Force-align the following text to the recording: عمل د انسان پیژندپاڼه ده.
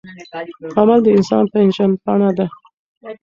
عمل 0.77 0.99
د 1.03 1.07
انسان 1.17 1.43
پیژندپاڼه 1.53 2.29
ده. 2.37 2.45